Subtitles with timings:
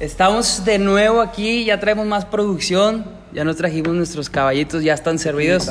[0.00, 5.18] Estamos de nuevo aquí, ya traemos más producción, ya nos trajimos nuestros caballitos, ya están
[5.18, 5.70] servidos.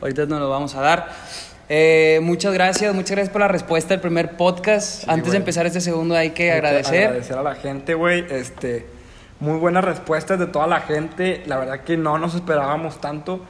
[0.00, 1.08] Ahorita nos los vamos a dar.
[1.68, 5.08] Eh, muchas gracias, muchas gracias por la respuesta del primer podcast.
[5.08, 7.06] Antes de empezar este segundo hay que Hay que agradecer.
[7.06, 8.26] Agradecer a la gente, güey.
[8.30, 8.86] Este,
[9.40, 11.44] muy buenas respuestas de toda la gente.
[11.46, 13.46] La verdad que no nos esperábamos tanto.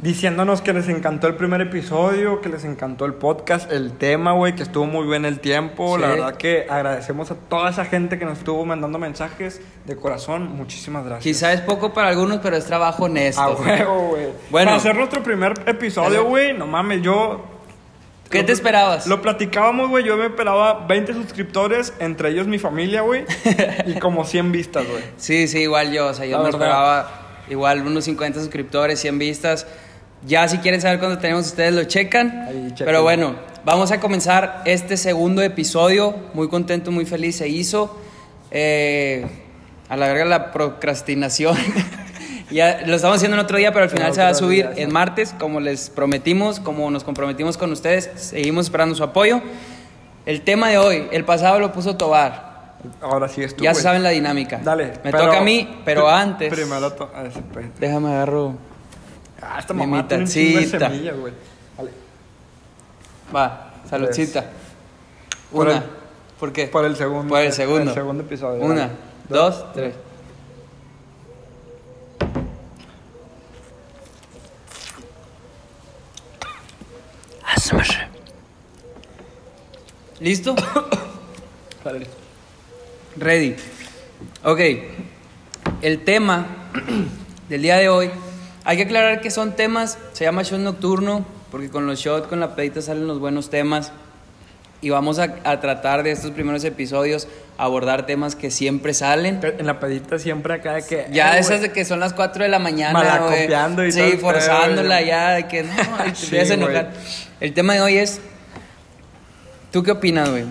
[0.00, 4.54] Diciéndonos que les encantó el primer episodio, que les encantó el podcast, el tema, güey,
[4.54, 5.96] que estuvo muy bien el tiempo.
[5.96, 6.00] Sí.
[6.02, 10.54] La verdad que agradecemos a toda esa gente que nos estuvo mandando mensajes de corazón.
[10.56, 11.24] Muchísimas gracias.
[11.24, 13.40] Quizá es poco para algunos, pero es trabajo honesto.
[13.42, 14.26] A huevo, güey.
[14.50, 14.66] Bueno.
[14.66, 17.44] Para hacer nuestro primer episodio, güey, no mames, yo
[18.30, 19.06] ¿Qué Lo- te esperabas?
[19.08, 20.04] Lo platicábamos, güey.
[20.04, 23.24] Yo me esperaba 20 suscriptores, entre ellos mi familia, güey.
[23.86, 25.02] y como 100 vistas, güey.
[25.16, 26.60] Sí, sí, igual yo, o sea, yo La me verdad.
[26.60, 27.10] esperaba
[27.48, 29.66] igual unos 50 suscriptores, 100 vistas.
[30.26, 32.46] Ya si quieren saber cuándo tenemos ustedes lo checan.
[32.48, 32.74] Ahí.
[32.76, 36.14] Pero bueno, vamos a comenzar este segundo episodio.
[36.34, 37.98] Muy contento, muy feliz se hizo.
[38.50, 39.26] Eh,
[39.88, 41.56] a la verga la procrastinación.
[42.50, 44.68] ya lo estamos haciendo en otro día, pero al final Pero se va a subir
[44.70, 48.10] día, en martes, como les prometimos, como nos comprometimos con ustedes.
[48.16, 49.40] Seguimos esperando su apoyo.
[50.26, 52.48] El tema de hoy, el pasado lo puso Tobar.
[53.00, 54.60] Ahora sí es tú, ya saben la dinámica.
[54.62, 54.86] Dale.
[55.04, 56.52] Me pero- toca a mí, pero antes.
[56.52, 56.92] Primero.
[57.80, 58.54] Déjame agarro.
[59.40, 60.90] Ah, esta Mi mamá tiene un chingo de mitacita.
[60.90, 61.32] semillas, güey.
[61.76, 61.90] Dale.
[63.34, 64.44] Va, saludcita.
[65.52, 65.76] Por Una.
[65.78, 65.82] el-
[66.40, 66.66] ¿Por qué?
[66.68, 67.28] Por el segundo.
[67.28, 67.90] Por el segundo.
[67.90, 68.62] el segundo episodio.
[68.64, 68.90] Una,
[69.28, 69.94] dos, tres.
[80.20, 80.54] ¿Listo?
[81.84, 82.06] Dale.
[83.16, 83.56] Ready.
[84.44, 84.60] Ok.
[85.82, 86.46] El tema
[87.48, 88.10] del día de hoy.
[88.68, 89.96] Hay que aclarar que son temas.
[90.12, 91.24] Se llama shot nocturno.
[91.50, 93.92] Porque con los shots, con la pedita salen los buenos temas.
[94.82, 99.40] Y vamos a, a tratar de estos primeros episodios abordar temas que siempre salen.
[99.42, 101.06] En la pedita siempre acá de que.
[101.10, 102.92] Ya eh, esas de que son las 4 de la mañana.
[102.92, 103.88] Malacopiando güey.
[103.88, 105.72] y todo Sí, forzándola ya, de que no,
[106.04, 106.90] te Sí, a enojar.
[107.40, 108.20] El tema de hoy es.
[109.72, 110.44] ¿Tú qué opinas, güey?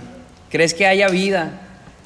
[0.49, 1.61] ¿Crees que haya vida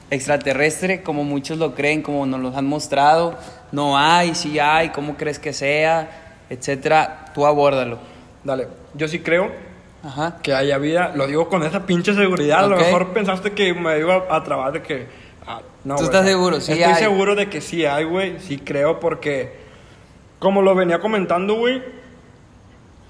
[0.10, 3.38] extraterrestre como muchos lo creen, como nos lo han mostrado?
[3.72, 6.10] No hay, sí hay, ¿cómo crees que sea?
[6.50, 7.26] Etcétera.
[7.34, 8.00] Tú abórdalo.
[8.44, 8.68] Dale.
[8.94, 9.52] Yo sí creo
[10.04, 10.38] Ajá.
[10.44, 11.14] que haya vida.
[11.16, 12.66] Lo digo con esa pinche seguridad.
[12.66, 15.08] A lo mejor pensaste que me iba a trabar de que.
[15.48, 16.60] ah, no, ¿Tú estás seguro?
[16.60, 17.02] Sí Estoy hay.
[17.02, 18.40] seguro de que sí hay, güey.
[18.40, 19.62] Sí creo porque.
[20.40, 21.82] Como lo venía comentando, güey.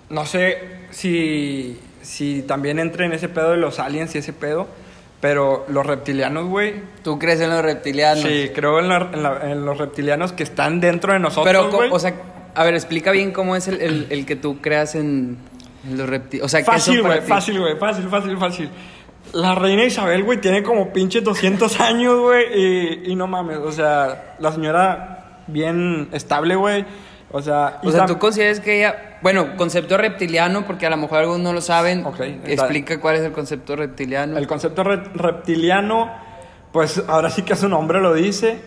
[0.09, 0.59] No sé
[0.91, 1.79] si.
[2.01, 4.67] Si también entre en ese pedo de los aliens y ese pedo.
[5.21, 6.81] Pero los reptilianos, güey.
[7.03, 8.23] ¿Tú crees en los reptilianos?
[8.23, 11.93] Sí, creo en, la- en la- en los reptilianos que están dentro de nosotros, Pero,
[11.93, 12.13] o sea,
[12.55, 15.37] a ver, explica bien cómo es el, el- el que tú creas en,
[15.89, 16.43] los reptiles.
[16.45, 18.69] O sea, ¿qué son Fácil, güey, fácil, güey, fácil, fácil, fácil.
[19.33, 22.45] La reina Isabel, güey, tiene como pinche 200 años, güey,
[23.05, 26.83] y, y no mames, o sea, la señora bien estable, güey,
[27.31, 27.79] o sea...
[27.83, 29.17] O sea, tú consideras que ella.
[29.21, 32.05] Bueno, concepto reptiliano, porque a lo mejor algunos no lo saben.
[32.05, 34.37] Ok, está- Explica cuál es el concepto reptiliano.
[34.37, 36.11] El concepto re- reptiliano,
[36.71, 38.59] pues ahora sí que su nombre lo dice,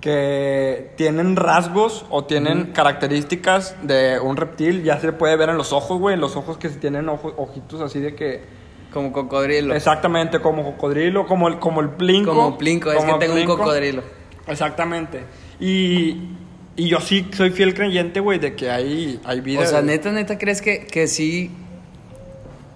[0.00, 5.72] que tienen rasgos o tienen características de un reptil, ya se puede ver en los
[5.72, 8.66] ojos, güey, en los ojos que tienen ojitos así de que...
[8.92, 9.74] Como cocodrilo.
[9.74, 12.30] Exactamente, como cocodrilo, como el, como el plinco.
[12.32, 14.02] Como plinco, es que tengo un cocodrilo.
[14.46, 15.24] Exactamente.
[15.60, 16.30] Y,
[16.76, 19.62] y yo sí soy fiel creyente, güey, de que hay, hay vida.
[19.62, 19.92] O sea, güey.
[19.92, 21.50] neta, neta, ¿crees que, que sí?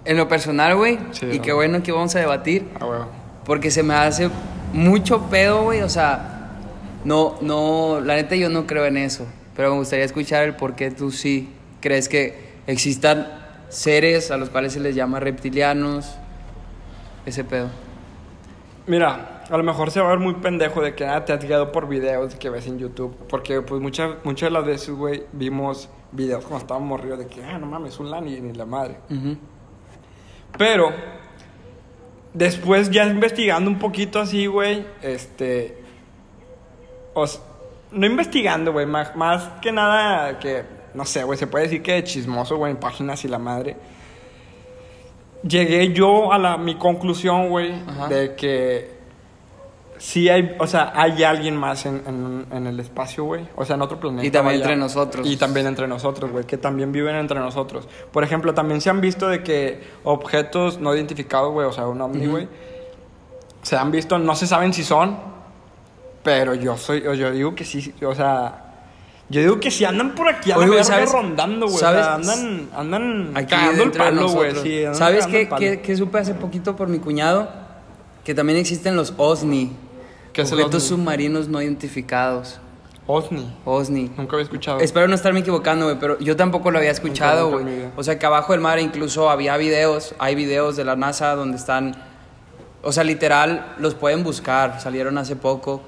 [0.05, 0.97] En lo personal, güey.
[1.11, 2.67] Sí, y qué bueno que vamos a debatir.
[2.79, 3.07] Ah, huevo.
[3.45, 4.29] Porque se me hace
[4.73, 5.81] mucho pedo, güey.
[5.81, 6.49] O sea,
[7.05, 9.27] no, no, la neta yo no creo en eso.
[9.55, 13.27] Pero me gustaría escuchar el por qué tú sí crees que existan
[13.69, 16.15] seres a los cuales se les llama reptilianos.
[17.27, 17.69] Ese pedo.
[18.87, 21.43] Mira, a lo mejor se va a ver muy pendejo de que ah, te has
[21.45, 23.15] guiado por videos que ves en YouTube.
[23.29, 27.43] Porque, pues, muchas, muchas de las veces, güey, vimos videos cuando estábamos morridos de que,
[27.43, 28.97] ah, no mames, un lani ni la madre.
[30.57, 30.91] Pero,
[32.33, 35.83] después ya investigando un poquito así, güey, este...
[37.13, 37.41] os-
[37.91, 40.63] no investigando, güey, más, más que nada que,
[40.93, 43.75] no sé, güey, se puede decir que chismoso, güey, en páginas y la madre.
[45.43, 47.73] Llegué yo a la, mi conclusión, güey,
[48.09, 49.00] de que
[50.03, 53.47] sí hay, o sea, hay alguien más en, en- en el espacio, güey.
[53.55, 54.25] O sea, en otro planeta.
[54.25, 54.63] Y también vaya.
[54.65, 55.27] entre nosotros.
[55.29, 57.87] Y también entre nosotros, güey, que también viven entre nosotros.
[58.11, 62.01] Por ejemplo, también se han visto de que objetos no identificados, güey, o sea, un
[62.01, 62.47] ovni, güey,
[63.61, 65.17] se han visto, no se saben si son,
[66.23, 68.65] pero yo soy, yo digo que sí, o sea,
[69.29, 71.77] Yo digo que si andan por aquí a Oye, la güey, verga ¿sabes- rondando, güey.
[71.77, 74.55] O sabes- sea, andan, andan Aquí cagando el palo, güey.
[74.57, 77.47] Sí, ¿Sabes qué, qué- qué supe hace poquito por mi cuñado?
[78.25, 79.71] Que también existen los OSNI.
[80.33, 80.89] ¿Qué es el Objetos OVNI?
[80.97, 82.59] submarinos no identificados.
[83.07, 83.53] OSNI.
[83.65, 84.11] OSNI.
[84.17, 84.79] Nunca había escuchado.
[84.79, 87.65] Espero no estarme equivocando, güey, pero yo tampoco lo había escuchado, güey.
[87.97, 91.57] O sea, que abajo del mar incluso había videos, hay videos de la NASA donde
[91.57, 91.95] están,
[92.83, 95.81] o sea, literal, los pueden buscar, salieron hace poco,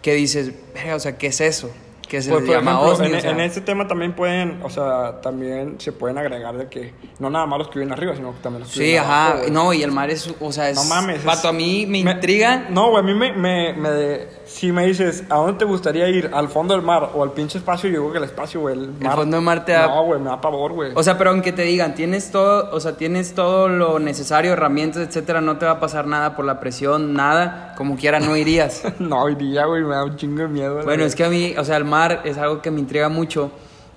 [0.00, 1.70] que dices, "Verga, o sea, ¿qué es eso?
[2.10, 3.30] Que se Pues, por llama ejemplo, OSNI, en, o sea.
[3.30, 7.46] en este tema también pueden, o sea, también se pueden agregar de que no nada
[7.46, 9.72] más los que viven arriba, sino que también los que Sí, viven ajá, abajo, no,
[9.72, 10.74] y el mar es, o sea, es...
[10.76, 11.24] No mames.
[11.24, 12.66] Vato, es- a mí me, intriga...
[12.68, 16.28] No, güey, a mí me, me, me- Si me dices, ¿a dónde te gustaría ir?
[16.34, 17.88] ¿Al fondo del mar o al pinche espacio?
[17.88, 18.74] Yo digo que el espacio, güey.
[18.76, 20.90] El, mar- fondo del mar te da- No, güey, me da pavor, güey.
[20.96, 25.06] O sea, pero aunque te digan, tienes todo, o sea, tienes todo lo necesario, herramientas,
[25.06, 28.82] etcétera, no te va a pasar nada por la presión, nada, como quiera no irías.
[28.98, 30.74] no, iría, güey, me da un chingo de miedo.
[30.74, 31.06] Bueno, verdad.
[31.06, 33.52] es que a mí, o sea, el mar es algo que me intriga mucho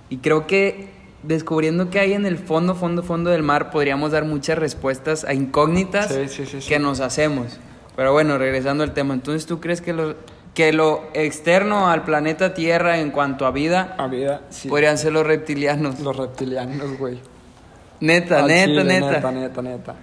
[0.08, 0.88] y creo que
[1.22, 5.34] descubriendo qué hay en el fondo, fondo, fondo del mar, podríamos dar muchas respuestas a
[5.34, 6.70] incógnitas Sí, sí, sí, sí.
[6.70, 7.60] que nos hacemos.
[7.98, 10.16] Pero bueno, regresando al tema, entonces tú crees que lo,
[10.54, 14.70] que lo externo al planeta Tierra en cuanto a vida A vida, sí.
[14.70, 16.00] podrían ser los reptilianos?
[16.00, 17.20] Los reptilianos, güey.
[18.00, 19.96] Neta, neta, chile, neta, Neta, neta, neta.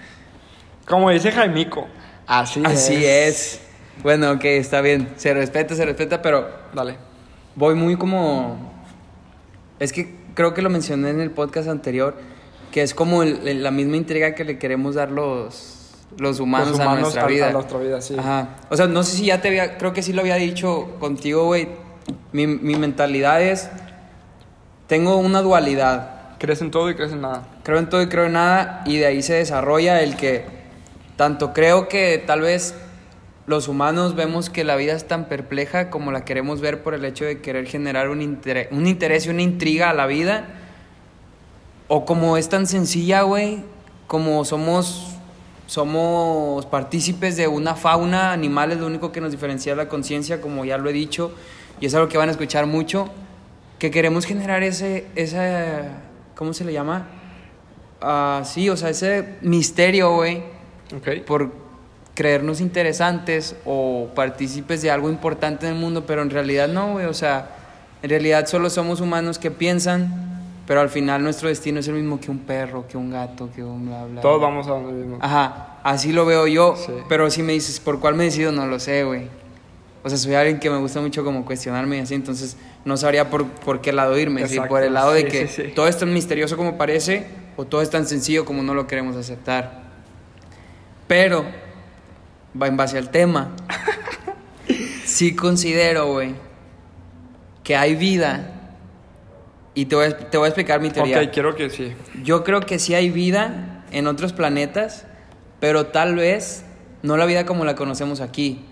[0.87, 1.87] Como dice Jaimico,
[2.26, 3.62] así, Así es.
[4.02, 5.08] Bueno, ok, está bien.
[5.17, 6.97] Se respeta, se respeta, pero Dale.
[7.55, 8.70] voy muy como...
[9.79, 12.14] Es que creo que lo mencioné en el podcast anterior,
[12.73, 16.70] que es como el- el- la misma intriga que le queremos dar los, los humanos,
[16.70, 17.49] Los a nuestra a- vida.
[17.49, 18.17] a nuestra vida, sí.
[18.19, 18.56] Ajá.
[18.70, 19.76] O sea, no sé si ya te había...
[19.79, 21.69] Creo que sí lo había dicho contigo, güey.
[22.32, 23.69] Mi, mi mentalidad es...
[24.87, 26.37] Tengo una dualidad.
[26.38, 27.47] Crees en todo y crees en nada.
[27.62, 30.44] Creo en todo y creo en nada y de ahí se desarrolla el que
[31.17, 32.75] tanto creo que tal vez
[33.46, 37.04] los humanos vemos que la vida es tan perpleja como la queremos ver por el
[37.04, 40.48] hecho de querer generar un interés, un interés y una intriga a la vida
[41.88, 43.64] o como es tan sencilla, güey,
[44.06, 45.16] como somos
[45.66, 50.64] somos partícipes de una fauna, animales, lo único que nos diferencia es la conciencia, como
[50.64, 51.32] ya lo he dicho,
[51.81, 53.08] y es algo que van a escuchar mucho,
[53.78, 56.00] que queremos generar ese, esa,
[56.34, 57.06] ¿cómo se le llama?
[58.00, 60.42] Ah, sí, o sea, ese misterio, güey,
[60.96, 61.25] Ok.
[61.25, 61.52] por
[62.20, 67.06] creernos interesantes o partícipes de algo importante en el mundo, pero en realidad no, güey,
[67.06, 67.49] o sea,
[68.02, 72.20] en realidad solo somos humanos que piensan, pero al final nuestro destino es el mismo
[72.20, 74.20] que un perro, que un gato, que un bla, bla.
[74.20, 74.49] Todos bla.
[74.49, 75.17] vamos a donde mismo.
[75.19, 76.93] Ajá, así lo veo yo, Sí.
[77.08, 79.28] pero si me dices por cuál me decido, no lo sé, güey.
[80.05, 83.31] O sea, soy alguien que me gusta mucho como cuestionarme y así, entonces no sabría
[83.31, 85.73] por, por qué lado irme, Exacto, por el lado de sí, que sí, sí.
[85.75, 87.26] todo es tan misterioso como parece
[87.56, 89.81] o todo es tan sencillo como no lo queremos aceptar.
[91.06, 91.44] Pero,
[92.61, 93.50] va en base al tema,
[95.05, 96.35] sí considero, güey,
[97.64, 98.52] que hay vida
[99.75, 101.20] y te voy, a, te voy a explicar mi teoría.
[101.20, 101.93] Ok, quiero que sí.
[102.23, 105.05] Yo creo que sí hay vida en otros planetas,
[105.61, 106.64] pero tal vez
[107.02, 108.64] no la vida como la conocemos aquí.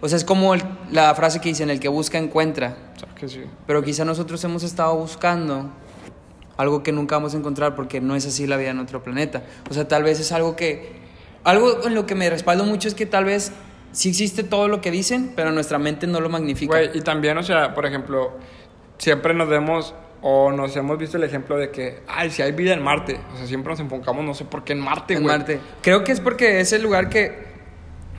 [0.00, 0.62] O sea, es como el-
[0.92, 2.76] la frase que dicen, el que busca encuentra.
[3.18, 3.42] Que sí.
[3.66, 5.70] Pero quizá nosotros hemos estado buscando
[6.56, 9.42] algo que nunca vamos a encontrar porque no es así la vida en otro planeta.
[9.70, 11.07] O sea, tal vez es algo que...
[11.44, 13.52] Algo en lo que me respaldo mucho es que tal vez
[13.92, 16.76] sí existe todo lo que dicen, pero nuestra mente no lo magnifica.
[16.76, 18.32] Güey, y también, o sea, por ejemplo,
[18.98, 22.72] siempre nos vemos o nos hemos visto el ejemplo de que, ay, si hay vida
[22.74, 23.20] en Marte.
[23.32, 25.36] O sea, siempre nos enfocamos, no sé por qué en Marte, en güey.
[25.38, 25.60] Marte.
[25.80, 27.46] Creo que es porque es el lugar que...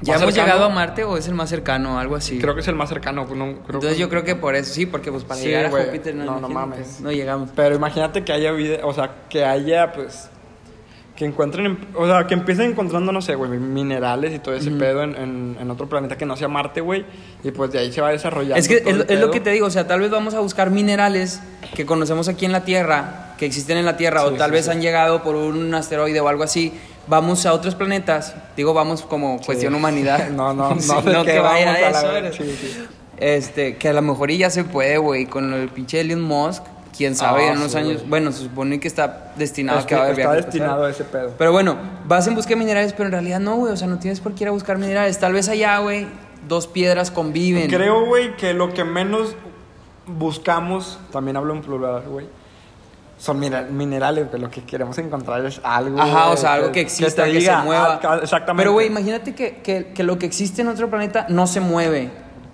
[0.01, 0.48] ¿Ya hemos cercano.
[0.48, 2.00] llegado a Marte o es el más cercano?
[2.00, 2.39] Algo así.
[2.39, 3.25] Creo que es el más cercano.
[3.25, 5.48] pues, no, creo Entonces que- yo creo que por eso, sí, porque pues para Sí,
[5.48, 5.70] llegar a.
[5.72, 7.01] Júpiter no, No, no mames.
[7.01, 7.50] no llegamos.
[7.53, 10.29] Pero imagínate que haya vida, o sea, que haya, pues,
[11.20, 14.72] que encuentren, en- o sea, que empiecen encontrando, no sé, güey, minerales y todo ese
[14.72, 17.06] pedo en, en- en otro planeta que no sea Marte, güey,
[17.44, 18.56] y pues de ahí se va desarrollando.
[18.56, 20.40] Es que es, el es lo que te digo, o sea, tal vez vamos a
[20.40, 21.42] buscar minerales
[21.76, 24.66] que conocemos aquí en la Tierra, que existen en la Tierra, o tal sí, vez
[24.66, 24.72] sí.
[24.72, 26.72] han llegado por un asteroide o algo así.
[27.08, 30.30] Vamos a otros planetas, digo, vamos como cuestión humanidad.
[30.32, 32.44] No, no, no qué que vaya vamos a eso.
[33.18, 36.64] Este, que a lo mejor ya se puede, güey, con el pinche Elon Musk,
[37.00, 38.10] quién sabe, Ah, en unos sí, años, güey.
[38.10, 40.89] bueno, se supone que está destinado Es a que va a haber está destinado a
[40.89, 41.34] ese pedo.
[41.38, 43.72] Pero bueno, vas en busca de minerales, pero en realidad no, güey.
[43.72, 45.18] O sea, no tienes por qué ir a buscar minerales.
[45.18, 46.08] Tal vez allá, güey,
[46.48, 47.70] dos piedras conviven.
[47.70, 49.34] Creo, güey, que lo que menos
[50.06, 52.27] buscamos, también hablo en plural, güey,
[53.18, 56.01] son mine- minerales, que lo que queremos encontrar es algo.
[56.01, 58.00] Ajá, o sea, algo que exista, que, diga, se mueva.
[58.03, 58.62] ah, exactamente.
[58.63, 62.10] Pero, güey, imagínate que, que, que lo que existe en otro planeta no se mueve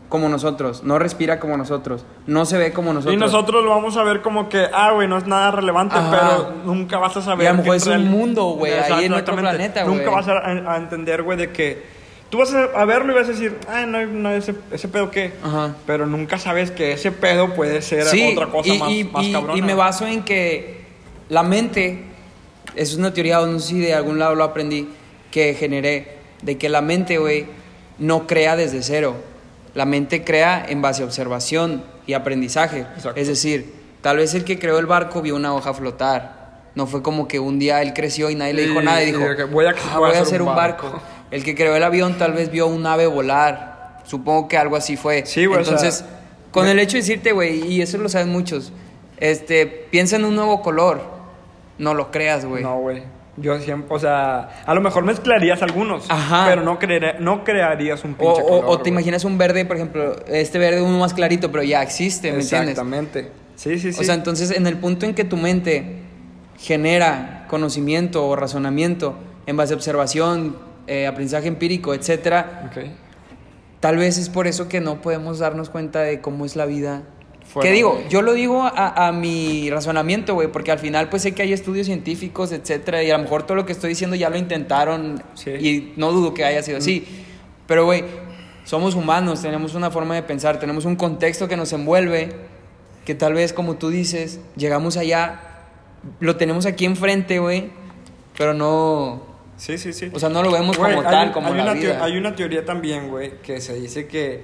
[0.10, 3.14] como nosotros, no respira como nosotros, no se ve como nosotros.
[3.16, 6.12] Y nosotros lo vamos a ver como que, ah, güey, no es nada relevante, Ajá.
[6.12, 7.46] pero nunca vas a saber.
[7.46, 10.16] Y a lo mejor es un mundo, güey, ahí en otro planeta, Nunca güey.
[10.16, 11.84] vas a, a entender, güey, de que
[12.30, 15.34] tú vas a, verlo y vas a decir, ah, no, no, ese, ese pedo qué.
[15.44, 15.76] Ajá.
[15.88, 19.24] Pero nunca sabes que ese pedo puede ser Sí, otra cosa y, más, y- más
[19.26, 19.58] y- cabrona.
[19.58, 20.86] y me baso en que
[21.30, 22.04] la mente,
[22.76, 24.88] es una teoría, no sé si de algún lado lo aprendí,
[25.32, 27.48] que generé, de que la mente, güey,
[27.98, 29.16] no crea desde cero.
[29.76, 32.80] La mente crea en base a observación y aprendizaje.
[32.96, 33.20] Exacto.
[33.20, 36.46] Es decir, tal vez el que creó el barco vio una hoja flotar.
[36.76, 39.08] No fue como que un día él creció y nadie le dijo Y- nada y
[39.08, 39.20] dijo,
[39.52, 40.88] voy a- "Ah, voy a hacer un barco.
[40.90, 41.02] barco".
[41.32, 44.02] El que creó el avión tal vez vio un ave volar.
[44.06, 45.26] Supongo que algo así fue.
[45.26, 46.06] Sí, güey, o sea, Entonces,
[46.52, 48.72] con el hecho de decirte, güey, y eso lo saben muchos,
[49.18, 51.02] este, piensa en un nuevo color.
[51.78, 52.64] No lo creas, güey.
[52.64, 53.04] No, güey.
[53.38, 56.46] Yo siempre, o sea, a lo mejor mezclarías algunos, Ajá.
[56.48, 56.80] pero no,
[57.20, 60.82] no crearías un pinche o- color, o te imaginas un verde, por ejemplo, este verde
[60.82, 62.70] uno más clarito, pero ya existe, ¿me entiendes?
[62.72, 63.32] Exactamente.
[63.56, 64.00] Sí, sí, sí.
[64.02, 65.98] O sea, entonces en el punto en que tu mente
[66.58, 69.16] genera conocimiento o razonamiento
[69.46, 70.56] en base a observación,
[70.88, 72.72] eh, aprendizaje empírico, etcétera,
[73.80, 77.04] tal vez es por eso que no podemos darnos cuenta de cómo es la vida.
[77.46, 78.04] Fuera ¿Qué digo?
[78.10, 81.54] Yo lo digo a, a mi razonamiento, güey, porque al final pues sé que hay
[81.54, 85.24] estudios científicos, etcétera, y a lo mejor todo lo que estoy diciendo ya lo intentaron
[85.36, 85.52] Sí.
[85.52, 87.06] y no dudo que haya sido así.
[87.68, 88.04] Pero, güey,
[88.66, 92.30] somos humanos, tenemos una forma de pensar, tenemos un contexto que nos envuelve,
[93.06, 95.40] que tal vez, como tú dices, llegamos allá,
[96.20, 97.70] lo tenemos aquí enfrente, güey,
[98.38, 99.24] pero no,
[99.58, 100.10] Sí, sí, sí.
[100.14, 102.04] o sea, no lo vemos Güey, como hay tal, como hay la una vida.
[102.04, 104.44] hay una teoría también, güey, que se dice que,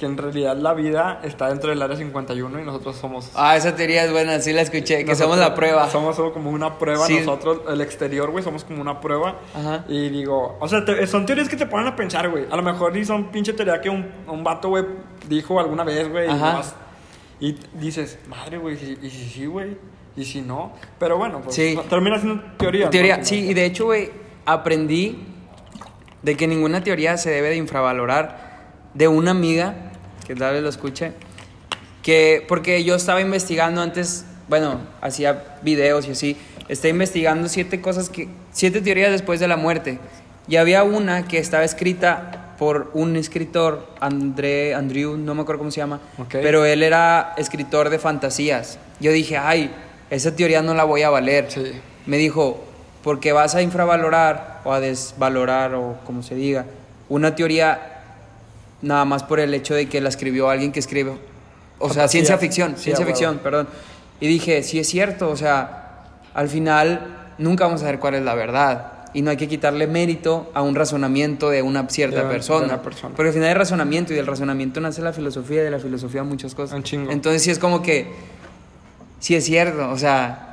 [0.00, 3.30] que en realidad la vida está dentro del área 51 y nosotros somos...
[3.34, 5.88] Ah, esa teoría es buena, sí la escuché, que nosotros somos la prueba.
[5.90, 7.18] Somos solo como una prueba Sí.
[7.18, 9.38] nosotros, el exterior, güey, somos como una prueba.
[9.54, 9.84] Ajá.
[9.88, 12.46] Y digo, o sea, te- son teorías que te ponen a pensar, güey.
[12.50, 14.84] A lo mejor ni son pinche teoría que un, un vato, güey,
[15.28, 16.28] dijo alguna vez, güey.
[17.38, 19.76] Y, y dices, madre, güey, ¿y si sí, güey?
[20.16, 20.72] ¿Y si no?
[20.98, 21.74] Pero bueno, pues Sí.
[21.76, 22.86] no- termina siendo teoría.
[22.86, 22.90] ¿no?
[22.90, 24.10] Teoría, Al sí, y de hecho, güey,
[24.46, 25.26] aprendí
[26.22, 28.50] de que ninguna teoría se debe de infravalorar
[28.92, 29.89] de una amiga,
[30.30, 31.10] que tal vez lo escuche,
[32.04, 36.36] que, porque yo estaba investigando antes, bueno, hacía videos y así,
[36.68, 39.98] estaba investigando siete cosas que, siete teorías después de la muerte,
[40.46, 45.72] y había una que estaba escrita por un escritor, André, Andrew, no me acuerdo cómo
[45.72, 45.98] se llama,
[46.30, 48.78] pero él era escritor de fantasías.
[49.00, 49.72] Yo dije, ay,
[50.10, 51.72] esa teoría no la voy a valer Sí.
[52.06, 52.62] me dijo,
[53.02, 56.66] porque vas a infravalorar o a desvalorar o como se diga,
[57.08, 57.89] una teoría
[58.82, 61.12] nada más por el hecho de que la escribió alguien que escribe,
[61.78, 63.68] o sea, ciencia ficción, Sí, ciencia ficción, perdón.
[64.20, 68.22] Y dije, sí es cierto, o sea, al final nunca vamos a saber cuál es
[68.22, 68.92] la verdad.
[69.12, 72.66] Y no hay que quitarle mérito a un razonamiento de una cierta De- de persona.
[72.66, 73.14] una persona.
[73.16, 76.22] Porque al final hay razonamiento y del razonamiento nace la filosofía y de la filosofía
[76.22, 76.76] muchas cosas.
[76.76, 77.10] Un chingo.
[77.10, 78.06] Entonces sí es como que,
[79.18, 80.49] sí es cierto, o sea,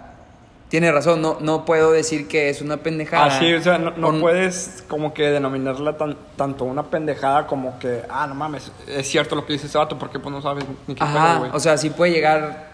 [0.70, 3.26] tiene razón, no, no puedo decir que es una pendejada.
[3.28, 7.48] Ah, sí, o sea, no, no Con- puedes como que denominarla tan, tanto una pendejada
[7.48, 10.42] como que, ah, no mames, es cierto lo que dice ese vato porque pues no
[10.42, 11.52] sabes ni qué pedo, Ajá, güey.
[11.54, 12.68] o sea, sí puede llegar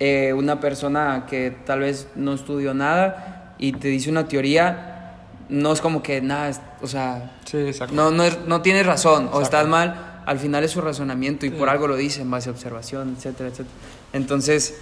[0.00, 5.14] eh, una persona que tal vez no estudió nada y te dice una teoría,
[5.48, 6.50] no es como que nada,
[6.82, 10.72] o sea, Sí, no, no, es- no tienes razón o estás mal, al final es
[10.72, 13.74] su razonamiento y por algo lo dice en base a observación, etcétera, etcétera.
[14.12, 14.80] Entonces,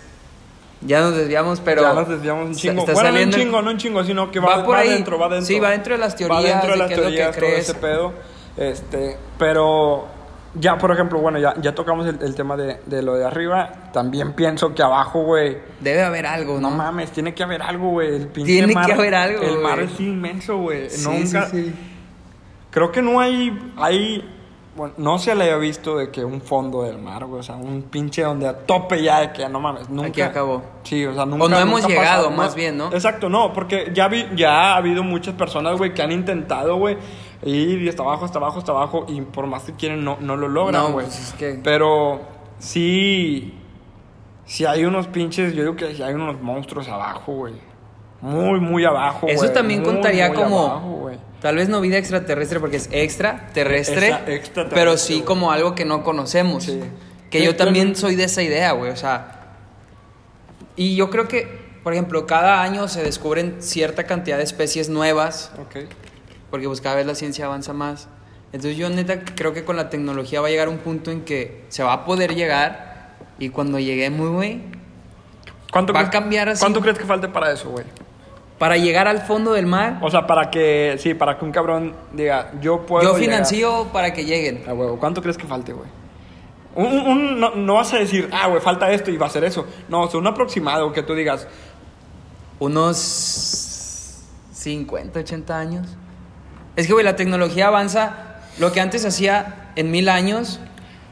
[0.87, 1.83] ya nos desviamos, pero...
[1.83, 2.81] ya nos desviamos un chingo.
[2.81, 4.89] está bueno, no un chingo, no un chingo, sino que va, Va por va ahí.
[4.91, 5.47] dentro, va dentro.
[5.47, 7.11] Sí, va dentro de las Va teorías, dentro de de las qué es lo que
[7.17, 7.69] teorías, todo crees.
[7.69, 8.13] ese pedo.
[8.57, 10.07] Este, pero
[10.55, 13.91] ya, por ejemplo, bueno, ya, ya tocamos el, el tema de, de lo de arriba.
[13.93, 16.77] También pienso que abajo, güey, Debe haber algo, no ¿no?
[16.77, 18.15] mames, tiene que haber algo, güey.
[18.17, 20.91] El pinche Tiene mar- que haber algo, El mar es inmenso, güey.
[20.91, 21.47] Sí, Nunca.
[21.47, 21.75] sí, sí.
[22.71, 24.29] Creo que no hay, hay,
[24.77, 27.57] bueno, no se le había visto de que un fondo del mar, güey, o sea,
[27.57, 30.09] un pinche donde a tope ya de que no mames, nunca.
[30.09, 30.63] Aquí acabó.
[30.83, 31.45] Sí, o sea, nunca.
[31.45, 32.87] O no hemos nunca llegado, pasado, más bien, ¿no?
[32.93, 36.97] Exacto, no, porque ya vi, ya ha habido muchas personas, güey, que han intentado, güey,
[37.45, 40.49] ir hasta abajo, hasta abajo, hasta abajo, y por más que quieren, no, no lo
[40.49, 41.05] logran, No, güey.
[41.07, 42.21] pues es que- Pero
[42.59, 43.55] sí,
[44.47, 47.55] sí hay unos pinches, yo digo que sí hay unos monstruos abajo, güey.
[48.21, 51.19] Muy, muy abajo, Eso güey, también muy, contaría muy como abajo, güey.
[51.43, 55.25] Tal vez no vida extraterrestre porque es extraterrestre, extraterrestre, pero sí güey.
[55.27, 56.65] como algo que no conocemos.
[56.65, 56.81] Sí.
[57.31, 59.57] Que Sí, yo también soy de esa idea, güey, o sea,
[60.77, 61.49] y yo creo que,
[61.83, 65.87] por ejemplo, cada año se descubren cierta cantidad de especies nuevas, Ok.
[66.51, 68.09] porque pues cada vez la ciencia avanza más.
[68.53, 71.65] Entonces yo neta creo que con la tecnología va a llegar un punto en que
[71.71, 74.61] se va a poder llegar y cuando lleguemos, güey,
[75.73, 76.61] ¿Cuánto Va a cambiar así.
[76.61, 77.87] ¿Cuánto crees que falte para eso, güey?
[78.63, 81.97] Para llegar al fondo del mar, O sea, para que, sí, para que un cabrón
[82.13, 83.03] diga, yo puedo.
[83.03, 83.21] yo llegar.
[83.21, 84.63] financio para que lleguen.
[84.69, 85.89] A huevo, ¿cuánto crees que falte, güey?
[86.77, 89.67] Un, no, no vas a decir, ah, güey, falta esto y va a ser eso.
[89.89, 91.49] No, o sea, un aproximado que tú digas,
[92.61, 94.21] Unos
[94.53, 95.89] 50, 80 años.
[96.77, 98.37] Es que, güey, la tecnología avanza.
[98.61, 100.61] Lo que antes hacía en mil años,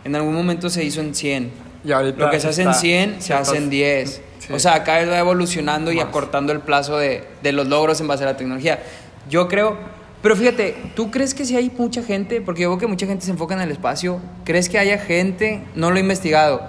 [0.04, 1.50] en algún momento se hizo en 100.
[1.84, 4.29] Y ahorita Lo que se hace en está 100 se hace en 10.
[4.50, 4.54] Sí.
[4.56, 6.06] O sea, cada vez va evolucionando y Más.
[6.06, 8.80] acortando el plazo de, de los logros en base a la tecnología.
[9.28, 9.76] Yo creo,
[10.22, 12.40] pero fíjate, ¿tú crees que si hay mucha gente?
[12.40, 14.20] Porque yo veo que mucha gente se enfoca en el espacio.
[14.44, 16.62] ¿Crees que haya gente, no lo he investigado,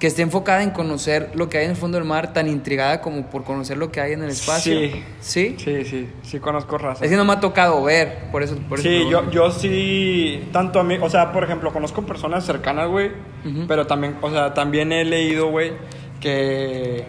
[0.00, 3.00] que esté enfocada en conocer lo que hay en el fondo del mar, tan intrigada
[3.00, 4.78] como por conocer lo que hay en el espacio?
[4.78, 5.02] Sí.
[5.20, 5.56] ¿Sí?
[5.58, 7.04] Sí, sí, sí conozco raza.
[7.04, 8.56] Es que no me ha tocado ver, por eso.
[8.68, 12.44] Por eso Sí, yo, yo sí, tanto a mí, o sea, por ejemplo, conozco personas
[12.44, 13.12] cercanas, güey,
[13.44, 13.66] Ujú.
[13.68, 15.72] pero también, o sea, también he leído, güey,
[16.20, 17.04] que,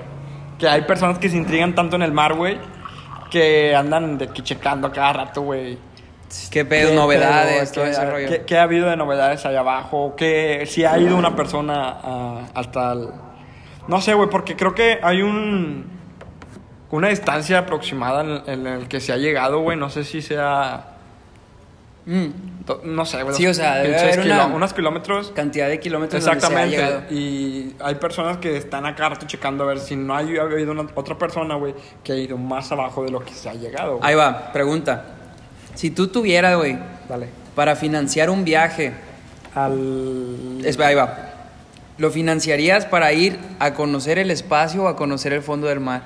[0.60, 2.58] que hay personas que se intrigan tanto en el mar, güey,
[3.32, 5.78] que andan de que checando a cada rato, güey.
[6.52, 6.90] ¿Qué pedo?
[6.90, 7.74] ¿Qué Novedades, pedo?
[7.84, 8.28] todo ese ¿Qué- rollo.
[8.30, 10.16] ¿Qué, qué ha habido de novedades allá abajo?
[10.16, 13.10] Que si ha ido una persona a- hasta el...
[13.88, 15.94] No sé, güey, porque creo que hay un...
[16.92, 19.78] Una distancia aproximada en, en el que se ha llegado, güey.
[19.78, 20.95] No sé si sea...
[22.06, 22.28] Mm,
[22.84, 23.36] No sé, güey.
[23.36, 25.32] Sí, o sea, debe haber una- unos kilómetros.
[25.36, 27.14] cantidad de kilómetros donde se ha Exactamente.
[27.14, 30.88] Y hay personas que están acá rato checando a ver si no hay habido una-
[30.96, 34.00] otra persona, güey, que ha ido más abajo de lo que se ha llegado.
[34.02, 35.06] Ahí va, pregunta.
[35.76, 36.78] Si tú tuvieras, güey,
[37.54, 38.94] para financiar un viaje,
[39.54, 40.62] Al...
[40.66, 41.18] es, ahí va,
[42.00, 46.04] ¿lo financiarías para ir a conocer el espacio o a conocer el fondo del mar?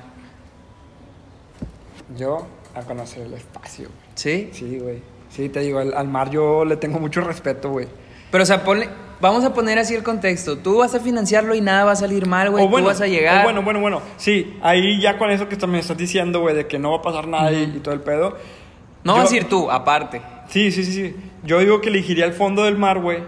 [2.17, 3.89] Yo a conocer el espacio.
[4.15, 4.49] ¿Sí?
[4.53, 5.01] Sí, güey.
[5.29, 7.87] Sí, te digo, al, al mar yo le tengo mucho respeto, güey.
[8.31, 8.89] Pero, o sea, ponle-
[9.21, 10.57] vamos a poner así el contexto.
[10.57, 12.63] Tú vas a financiarlo y nada va a salir mal, güey.
[12.63, 13.41] O bueno, tú vas a llegar.
[13.41, 14.01] o bueno, bueno, bueno.
[14.17, 17.01] Sí, ahí ya con eso que me estás diciendo, güey, de que no va a
[17.01, 18.37] pasar nada y, y todo el pedo.
[19.03, 20.21] no yo- vas a ir tú, aparte.
[20.47, 21.15] Sí, sí, sí, sí.
[21.43, 23.19] Yo digo que elegiría el fondo del mar, güey,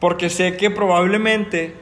[0.00, 1.74] porque sé que probablemente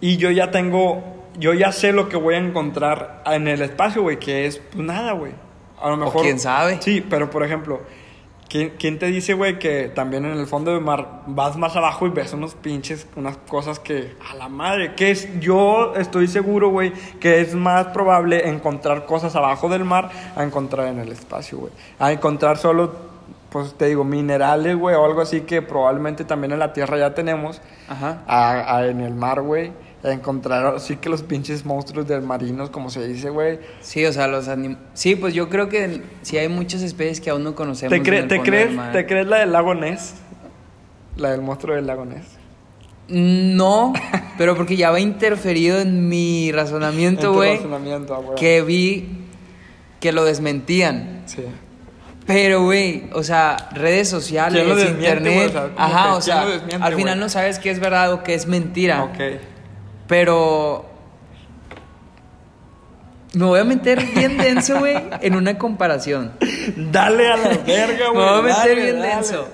[0.00, 1.02] y yo ya tengo,
[1.38, 4.84] yo ya sé lo que voy a encontrar en el espacio, güey, que es pues
[4.84, 5.32] nada, güey.
[5.80, 6.22] A lo mejor.
[6.22, 6.78] quién sabe.
[6.80, 7.80] Sí, pero por ejemplo,
[8.48, 12.06] ¿quién, quién te dice, güey, que también en el fondo del mar vas más abajo
[12.06, 16.70] y ves unos pinches, unas cosas que a la madre, que es, yo estoy seguro,
[16.70, 21.58] güey, que es más probable encontrar cosas abajo del mar a encontrar en el espacio,
[21.58, 21.72] güey.
[21.98, 23.16] A encontrar solo
[23.50, 27.14] pues te digo, minerales, güey, o algo así que probablemente también en la tierra ya
[27.14, 28.22] tenemos, Ajá.
[28.26, 29.72] a- a- en el mar, güey,
[30.12, 33.58] encontrar así que los pinches monstruos del marinos, como se dice, güey.
[33.80, 34.76] Sí, o sea, los anim...
[34.94, 37.90] Sí, pues yo creo que sí hay muchas especies que aún no conocemos.
[37.90, 38.92] ¿Te, cre- crees.
[38.92, 40.14] ¿Te crees la del lago Ness?
[41.16, 42.26] La del monstruo del lago Ness.
[43.08, 43.92] No,
[44.36, 47.56] pero porque ya va interferido en mi En razonamiento, tu güey.
[47.56, 48.34] razonamiento, güey.
[48.36, 49.08] Que vi
[50.00, 51.22] que lo desmentían.
[51.26, 51.44] Sí.
[52.26, 55.50] Pero, güey, o sea, redes sociales, internet.
[55.50, 58.12] O sea, como ajá, que o ¿quién sea, al final no sabes qué es verdad
[58.12, 59.04] o qué es mentira.
[59.04, 59.18] Ok.
[60.08, 60.86] Pero.
[63.34, 66.32] Me voy a meter bien denso, güey, en una comparación.
[66.76, 68.28] Dale a la verga, Me güey.
[68.28, 69.14] voy a meter dale, bien dale.
[69.14, 69.48] denso.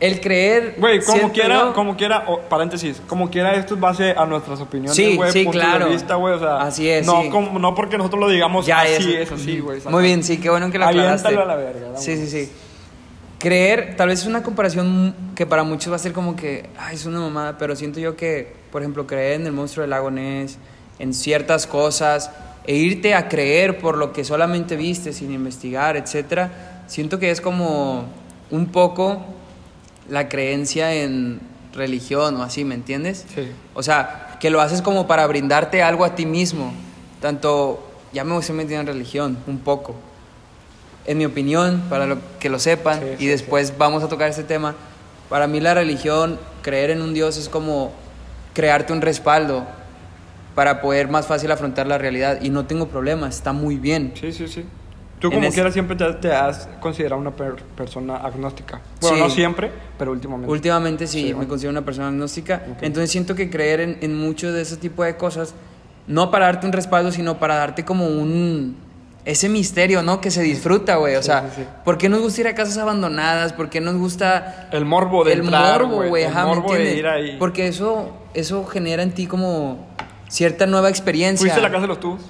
[0.00, 0.74] El creer.
[0.78, 4.60] Güey, como siento quiera, como quiera, o, paréntesis, como quiera, esto es base a nuestras
[4.60, 5.86] opiniones, Sí, güey, sí, puntos claro.
[5.86, 7.28] de vista, güey, o sea, Así es, no, sí.
[7.30, 9.30] como- no porque nosotros lo digamos Ya así, es.
[9.30, 9.80] es así, güey.
[9.88, 11.28] Muy bien, sí, qué bueno que lo aclaraste.
[11.28, 11.96] Aviéntalo a la verga.
[11.96, 12.52] Sí, sí, sí.
[13.44, 16.94] Creer, tal vez es una comparación que para muchos va a ser como que, ay,
[16.94, 20.10] es una mamada, pero siento yo que, por ejemplo, creer en el monstruo del lago
[20.10, 20.56] Ness,
[20.98, 22.30] en ciertas cosas,
[22.66, 27.42] e irte a creer por lo que solamente viste sin investigar, etcétera, siento que es
[27.42, 28.06] como
[28.50, 29.22] un poco
[30.08, 31.38] la creencia en
[31.74, 33.26] religión o así, ¿me entiendes?
[33.34, 33.46] Sí.
[33.74, 36.72] O sea, que lo haces como para brindarte algo a ti mismo.
[37.20, 39.96] Tanto, ya me estoy metiendo en religión, un poco.
[41.06, 44.30] En mi opinión, para lo, que lo sepan, Sí, y sí, después vamos a tocar
[44.30, 44.74] este tema.
[45.28, 47.92] Para mí la religión, creer en un Dios es como
[48.54, 49.64] crearte un respaldo
[50.54, 52.38] para poder más fácil afrontar la realidad.
[52.40, 54.12] Y no tengo problema, está muy bien.
[54.18, 54.64] Sí, sí, sí.
[55.18, 58.80] Tú como quieras siempre te, te has considerado una per- persona agnóstica.
[59.00, 59.22] Bueno, Sí.
[59.22, 60.52] no siempre, pero últimamente.
[60.52, 61.48] Últimamente sí, Sí, me bueno.
[61.48, 62.62] considero una persona agnóstica.
[62.70, 62.82] Ok.
[62.82, 65.54] Entonces siento que creer en, en mucho de ese tipo de cosas,
[66.06, 68.76] no para darte un respaldo, sino para darte como un...
[69.24, 70.20] Ese misterio, ¿no?
[70.20, 71.14] Que se disfruta, güey.
[71.16, 71.66] O Sí, sea, sí, sí.
[71.84, 73.54] ¿por qué nos gusta ir a casas abandonadas?
[73.54, 76.24] ¿Por qué nos gusta El morbo de el entrar, morbo, güey?
[76.24, 77.36] El Ajá, ¿me morbo de ir ahí.
[77.38, 79.86] Porque eso, eso genera en ti como
[80.28, 81.40] cierta nueva experiencia.
[81.42, 82.20] ¿Fuiste a la casa de los tubos?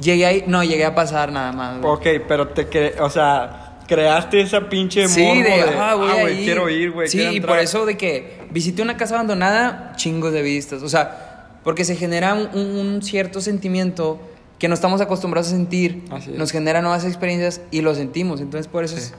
[0.00, 1.80] Llegué ahí, no, llegué a pasar nada más.
[1.80, 1.92] güey.
[2.18, 6.44] Ok, pero te cre o sea, creaste esa pinche Sí, morbo de, de, ah, güey,
[6.44, 7.08] quiero ir, güey.
[7.08, 7.58] Sí, y por entrar".
[7.60, 10.82] eso de que visité una casa abandonada, chingos de vistas.
[10.82, 14.20] O sea, porque se genera un cierto sentimiento
[14.60, 16.04] que no estamos acostumbrados a sentir.
[16.36, 18.40] Nos genera nuevas experiencias y lo sentimos.
[18.40, 19.02] Entonces, por eso Sí.
[19.02, 19.14] es-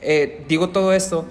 [0.00, 1.24] eh, digo todo esto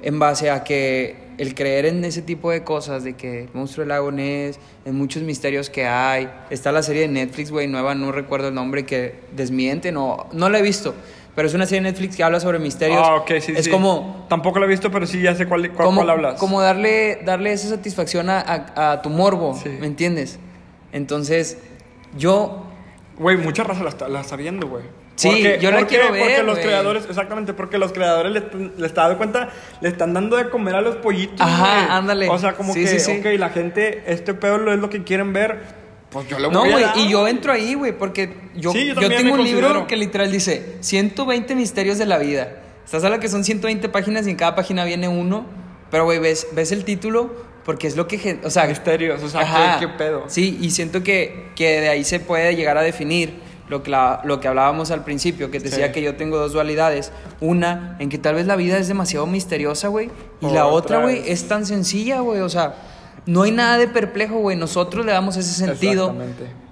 [0.00, 3.82] en base a que el creer en ese tipo de cosas, de que el monstruo
[3.82, 6.28] del lago Ness, en muchos misterios que hay.
[6.50, 10.48] Está la serie de Netflix, güey, nueva, no recuerdo el nombre, que desmienten o no
[10.48, 10.94] la he visto.
[11.34, 13.00] pero es una serie de Netflix que habla sobre misterios.
[13.00, 13.70] Ah, ok, sí, Es sí.
[13.70, 16.34] como, Tampoco lo he visto, pero sí ya sé cuál, cuál, como, cuál hablas.
[16.40, 19.68] como darle, darle esa satisfacción a, a- a tu morbo, Sí.
[19.80, 20.40] ¿me entiendes?
[20.92, 21.58] Entonces,
[22.16, 22.64] yo
[23.18, 24.84] Güey, mucha raza la está, la está viendo, güey.
[25.16, 25.96] Sí, Porque- yo la ¿por qué?
[25.96, 26.66] quiero ver, Porque los güey.
[26.66, 28.42] creadores, exactamente, porque los creadores le,
[28.76, 29.48] le está dando cuenta,
[29.80, 31.40] le están dando de comer a los pollitos.
[31.40, 31.98] Ajá, güey.
[31.98, 32.28] ándale.
[32.28, 33.18] O sea, como Sí, que, sí, sí.
[33.18, 35.58] ok, la gente, este pedo lo es lo que quieren ver,
[36.10, 38.72] pues yo le voy No, a güey, dar, y yo entro ahí, güey, porque yo,
[38.72, 39.86] yo yo, tengo un libro considero.
[39.88, 42.52] que literal dice 120 misterios de la vida.
[42.84, 45.44] Estás hablando que son 120 páginas y en cada página viene uno,
[45.90, 49.42] pero güey, ves, ves el título porque es lo que, o sea, Misterios, o sea,
[49.42, 50.24] ajá, ¿qué, qué pedo?
[50.28, 53.34] Sí, y siento que, que de ahí se puede llegar a definir
[53.68, 56.54] lo que, la- lo que hablábamos al principio, que te decía que yo tengo dos
[56.54, 57.12] dualidades.
[57.42, 60.08] Una, en que tal vez la vida es demasiado misteriosa, güey,
[60.40, 62.74] y la Otra güey, es- tan sencilla, güey, o sea,
[63.26, 66.16] no hay nada de perplejo, güey, nosotros le damos ese sentido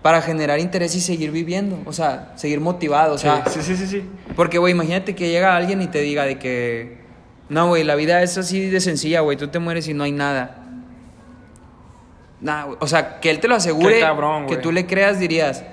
[0.00, 3.86] para generar interés y seguir viviendo, o sea, seguir motivado, o sea, sí, sí, sí,
[3.86, 4.02] sí.
[4.34, 7.04] porque, güey, imagínate que llega alguien y te diga de que,
[7.50, 10.12] no, güey, la vida es así de sencilla, güey, tú te mueres y no hay
[10.12, 10.62] nada.
[12.46, 15.64] Nah, o sea, que él te lo asegure, cabrón, que tú le creas, dirías,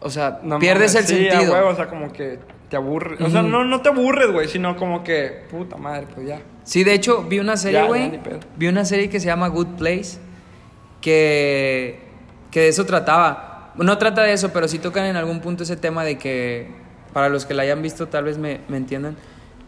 [0.00, 1.66] o sea, No pierdes el sí, sentido.
[1.68, 2.38] o sea, como que
[2.68, 3.18] te aburres.
[3.18, 3.48] O sea, Ujú.
[3.48, 6.40] no, no te aburres, güey, sino como que, puta madre, pues ya.
[6.64, 8.20] Sí, de hecho, vi una serie, güey.
[8.56, 10.18] Vi una serie que se llama Good Place.
[11.00, 11.98] Que,
[12.50, 13.72] que de eso trataba.
[13.76, 16.68] No trata de eso, pero sí tocan en algún punto ese tema de que,
[17.14, 19.16] para los que la hayan visto, tal vez me, me entiendan.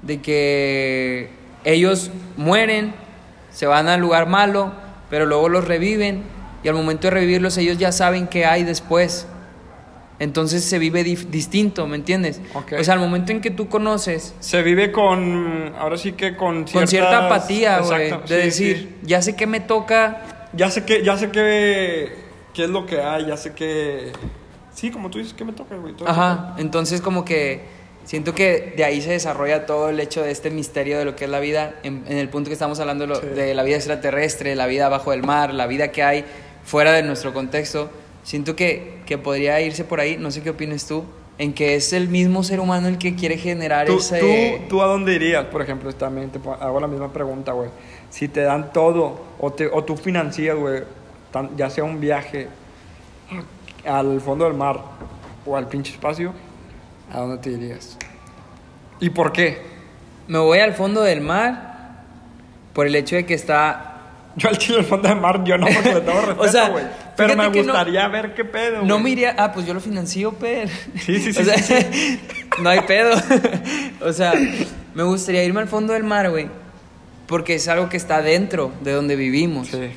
[0.03, 1.31] De que
[1.64, 2.92] ellos mueren,
[3.51, 4.72] se van al lugar malo,
[5.12, 6.22] pero luego los reviven.
[6.64, 9.27] Y al momento de revivirlos, ellos ya saben qué hay después.
[10.18, 12.40] Entonces se vive distinto, ¿me entiendes?
[12.55, 12.72] Ok.
[12.81, 16.64] O sea, al momento en que tú conoces Se vive con, ahora sí que con
[16.64, 18.11] con cierta apatía, güey.
[18.11, 18.96] De sí, decir, sí.
[19.03, 20.48] ya sé que me toca.
[20.55, 22.14] Ya sé que, ya sé que,
[22.55, 24.12] qué es lo que hay, ya sé que...
[24.72, 25.92] Sí, como tú dices, ¿qué me toca, güey?
[25.92, 26.55] Todo Ajá.
[26.57, 27.66] Entonces, como que
[28.04, 31.24] siento que de ahí se desarrolla todo el hecho de este misterio de lo que
[31.24, 31.74] es la vida.
[31.82, 33.26] En, en el punto que estamos hablando de, lo- Sí.
[33.26, 36.24] de la vida extraterrestre, la vida bajo el mar, la vida que hay
[36.64, 37.90] fuera de nuestro contexto.
[38.24, 40.16] Siento que, que podría irse por ahí.
[40.18, 41.04] No sé qué opinas tú.
[41.38, 44.20] En que es el mismo ser humano el que quiere generar ¿Tú, ese.
[44.20, 45.92] tú, tú a dónde irías, por ejemplo?
[45.92, 47.70] También te hago la misma pregunta, güey.
[48.10, 50.82] Si te dan todo, o, te, o tú financias, güey,
[51.56, 52.48] ya sea un viaje
[53.84, 54.78] al fondo del mar
[55.46, 56.32] o al pinche espacio,
[57.10, 57.96] ¿a dónde te irías?
[59.00, 59.62] ¿Y por qué?
[60.28, 62.02] Me voy al fondo del mar
[62.72, 63.88] por el hecho de que está
[64.36, 66.84] Yo al chile al fondo del mar, yo no, porque le tengo respeto, sea, güey.
[67.16, 69.02] Pero me no- gustaría ver qué pedo, No güey.
[69.04, 69.34] me iría.
[69.38, 70.68] Ah, pues yo lo financio, per.
[70.70, 72.20] Sí, sí, sí, O sea, sí,
[72.62, 73.10] no hay pedo.
[74.00, 74.32] o sea,
[74.94, 76.48] me gustaría irme al fondo del mar, güey.
[77.26, 79.68] Porque es algo que está dentro de donde vivimos.
[79.68, 79.90] Sí.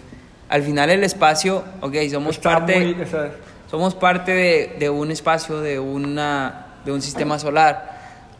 [0.50, 2.80] Al final el espacio, ok, somos Está parte.
[2.80, 3.32] muy- o sea,
[3.72, 6.65] Somos parte de, de un espacio, de una.
[6.86, 7.96] De un sistema solar.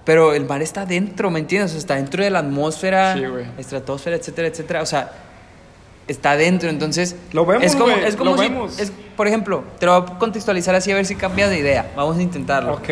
[0.06, 1.72] Pero el mar está dentro, ¿me entiendes?
[1.72, 3.24] O sea, está dentro de la atmósfera, Sí,
[3.58, 4.82] estratosfera, etcétera, etcétera.
[4.84, 5.12] O sea,
[6.08, 6.70] está dentro.
[6.70, 8.80] Entonces, Lo vemos, es como, es como lo si, vemos.
[8.80, 11.92] es- por ejemplo, te lo voy a contextualizar así a ver si cambias de idea.
[11.96, 12.74] Vamos a intentarlo.
[12.76, 12.90] ok.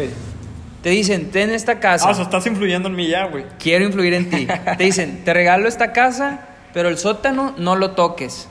[0.82, 2.08] Te dicen, ten esta casa.
[2.08, 3.46] Ah, o sea, estás influyendo en mí ya, güey.
[3.60, 4.48] Quiero influir en ti.
[4.78, 6.42] Te dicen, te regalo esta casa,
[6.74, 8.50] pero el sótano no lo toques.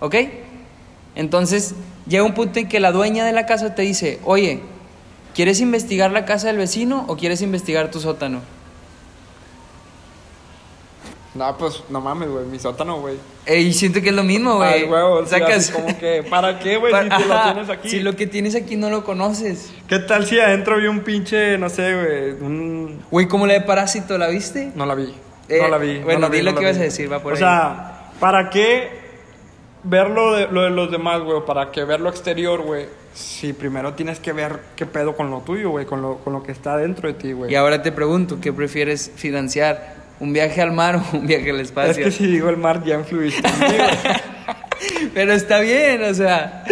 [0.00, 0.14] ¿Ok?
[1.14, 1.74] Entonces,
[2.06, 4.60] llega un punto en que la dueña de la casa te dice, oye,
[5.38, 8.40] ¿quieres investigar la casa del vecino o quieres investigar tu sótano?
[11.34, 13.14] No, pues, no mames, güey, mi sótano, güey.
[13.46, 14.68] Y siento que es lo mismo, güey.
[14.68, 15.70] Ay, huevo, Sacas...
[15.70, 17.88] como que, ¿para qué, güey, si tú lo tienes aquí?
[17.90, 19.72] Si lo que tienes aquí no lo conoces.
[19.86, 23.04] ¿Qué tal si adentro vi un pinche, no sé, güey, un...
[23.08, 24.72] Güey, como la de Parásito, ¿la viste?
[24.74, 25.14] No la vi,
[25.48, 25.98] Eh, no la vi.
[26.00, 26.82] bueno, no la vi, di lo no que ibas vi.
[26.82, 27.40] a decir, va por O ahí.
[27.40, 28.88] sea, ¿para qué
[29.84, 31.42] ver lo de, lo de los demás, güey?
[31.46, 32.86] ¿Para qué ver lo exterior, güey?
[33.14, 36.42] Si primero tienes que ver qué pedo con lo tuyo, güey, con lo, con lo
[36.42, 37.50] que está dentro de ti, güey.
[37.52, 39.96] Y ahora te pregunto, ¿qué prefieres financiar?
[40.20, 42.04] ¿Un viaje al mar o un viaje al Es espacio?
[42.04, 43.42] que si digo el mar ya influiste.
[45.14, 46.64] Pero está bien, o sea.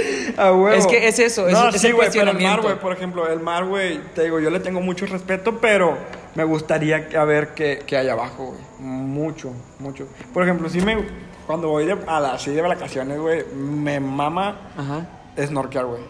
[0.75, 2.93] Es que es eso, es- no, es sí, el güey, pero el mar, güey, por
[2.93, 5.97] ejemplo, el mar, güey, te digo, yo le tengo mucho respeto, pero
[6.35, 8.61] me gustaría a ver qué, qué hay abajo, güey.
[8.81, 10.07] Mucho, mucho.
[10.35, 10.99] Por ejemplo, si me,
[11.47, 15.07] cuando voy de, a la, así de vacaciones, güey, me mama Ajá.
[15.45, 16.03] snorkear, güey.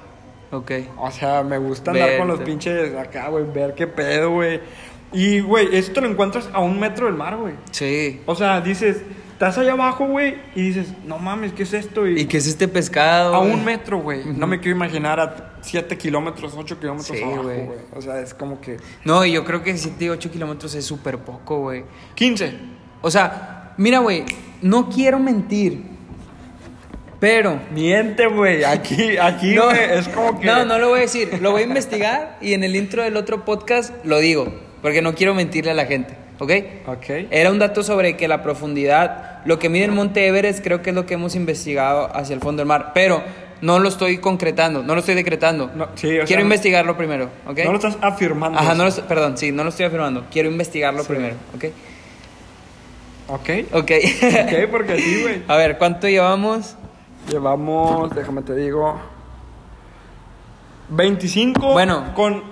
[0.56, 0.72] Ok.
[0.98, 4.60] O sea, me gusta andar con los pinches acá, güey, ver qué pedo, güey.
[5.12, 7.54] Y, güey, esto lo encuentras a un metro del mar, güey.
[7.70, 8.20] Sí.
[8.26, 12.06] O sea, dices, estás allá abajo, güey, y dices, no mames, ¿qué es esto?
[12.06, 13.34] ¿Y qué es este pescado?
[13.34, 14.24] A un metro, güey.
[14.24, 17.64] No me quiero imaginar a 7 kilómetros, 8 kilómetros Sí, abajo, güey.
[17.66, 17.78] güey.
[17.94, 18.78] O sea, es como que.
[19.04, 21.84] No, y yo creo que 7, 8 kilómetros es súper poco, güey.
[22.16, 22.54] 15.
[23.02, 24.24] O sea, mira, güey,
[24.62, 25.95] no quiero mentir.
[27.20, 27.59] Pero.
[27.72, 28.64] Miente, güey.
[28.64, 30.46] Aquí, aquí, güey, es como que.
[30.46, 31.38] No, no lo voy a decir.
[31.40, 34.52] Lo voy a investigar y en el intro del otro podcast lo digo.
[34.83, 36.52] porque no quiero mentirle a la gente, ¿ok?
[36.87, 37.05] Ok.
[37.31, 40.90] Era un dato sobre que la profundidad, lo que mide el monte Everest, creo que
[40.90, 43.20] es lo que hemos investigado hacia el fondo del mar, pero
[43.62, 45.70] no lo estoy concretando, no lo estoy decretando.
[45.74, 47.59] No, sí, o sea, quiero no- investigarlo primero, ¿ok?
[47.64, 48.59] No lo estás afirmando.
[48.61, 50.26] Ajá, no lo perdón, sí, no lo estoy afirmando.
[50.31, 51.09] Quiero investigarlo Sí.
[51.09, 51.64] primero, ¿ok?
[53.29, 53.50] Ok.
[53.72, 53.90] Ok.
[53.92, 55.42] Ok, porque sí, güey.
[55.48, 56.76] A ver, ¿cuánto llevamos?
[57.28, 58.96] Llevamos, déjame te digo,
[60.90, 62.14] 25 Bueno.
[62.14, 62.42] con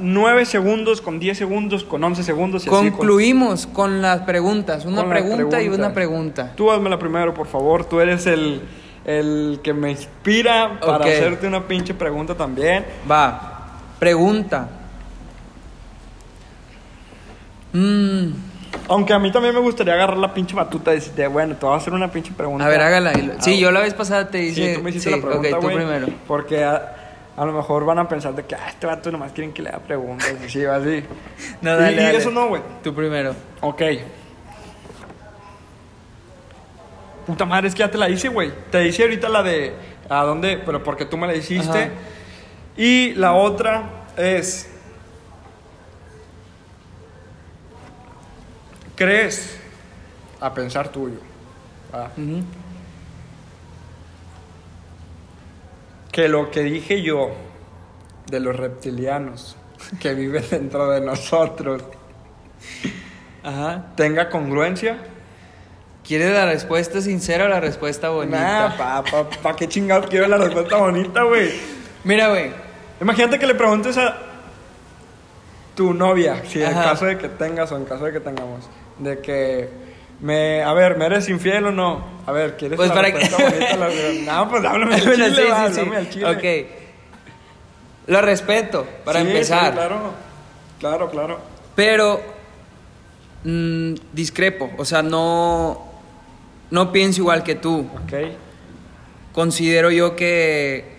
[0.00, 2.76] 9 segundos, con 10 segundos, con 11 segundos y así.
[2.76, 4.84] con- Concluimos con las preguntas.
[4.84, 6.52] Una pregunta y una pregunta.
[6.56, 7.84] Tú hazmela primero, por favor.
[7.86, 8.60] Tú eres el,
[9.04, 12.84] el que me inspira para hacerte una pinche pregunta también.
[13.10, 13.54] Va.
[13.98, 14.68] Pregunta.
[17.72, 18.28] Mm,
[18.88, 21.74] Aunque a mí también me gustaría agarrar la pinche batuta y decirte, bueno, te voy
[21.74, 22.64] a hacer una pinche pregunta.
[22.64, 23.12] a ver, hágala.
[23.40, 24.74] Sí, Ah, yo la vez pasada te Sí, hice.
[24.76, 26.06] tú me hiciste sí, la pregunta, Ok, tú güey, primero.
[26.26, 26.94] Porque a,
[27.36, 29.68] a lo mejor van a pensar de que, ah, este vato nomás quieren que le
[29.70, 30.32] haga preguntas.
[30.44, 31.02] Y sí, va así.
[31.60, 32.62] No, Y- dale, y, eso no, güey.
[32.82, 33.34] Tú primero.
[33.60, 33.82] Ok.
[37.26, 38.50] Puta madre, es que ya te la hice, güey.
[38.70, 39.74] Te hice ahorita la de
[40.08, 41.78] a dónde, pero porque tú me la hiciste.
[41.78, 41.90] Ajá.
[42.76, 43.82] Y la otra
[44.16, 44.70] es.
[48.98, 49.56] ¿Crees?
[50.40, 51.18] A pensar tuyo.
[52.16, 52.42] Ujú.
[56.10, 57.30] Que lo que dije yo
[58.26, 59.56] de los reptilianos
[60.00, 61.84] que viven dentro de nosotros
[63.44, 63.86] Ajá.
[63.96, 64.98] tenga congruencia.
[66.04, 68.40] ¿Quieres la respuesta sincera o la respuesta bonita?
[68.70, 71.52] Nah, pa, pa, pa, qué chingados quiero la respuesta bonita, güey.
[72.02, 72.50] Mira, güey.
[73.00, 74.16] Imagínate que le preguntes a
[75.76, 76.82] tu novia, si en Ajá.
[76.82, 79.68] caso de que tengas o en caso de que tengamos, de que
[80.20, 82.04] me, a ver, ¿me eres infiel o no?
[82.26, 83.18] A ver, ¿quieres Pues la para que-?
[83.30, 85.80] La- No, pues háblame al Bueno, chile, sí, va, sí, sí.
[85.80, 86.30] háblame al chile.
[86.66, 86.88] Ok.
[88.08, 89.72] Lo respeto, para Sí, sí, empezar.
[89.74, 90.12] claro,
[90.80, 91.40] claro, claro.
[91.74, 92.20] Pero
[93.44, 95.84] mm, discrepo, o sea, no,
[96.70, 97.80] no pienso igual que tú.
[98.04, 98.12] Ok,
[99.32, 100.97] Considero yo que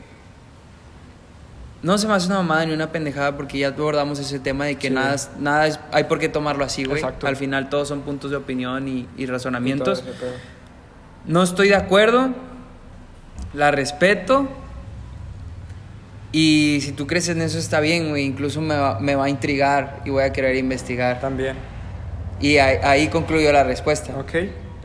[1.81, 4.75] no se me hace una mamada ni una pendejada porque ya abordamos ese tema de
[4.75, 4.93] que Sí.
[4.93, 7.01] nada, es- nada es, hay por qué tomarlo así, güey.
[7.23, 10.03] Al final todos son puntos de opinión y, y razonamientos.
[11.25, 12.29] No estoy de acuerdo,
[13.53, 14.47] la respeto.
[16.31, 18.23] Y si tú crees en eso está bien, güey.
[18.25, 21.19] Incluso me va, me va a intrigar y voy a querer investigar.
[21.19, 21.55] También.
[22.39, 24.15] Y ahí, ahí concluyó la respuesta.
[24.17, 24.33] Ok.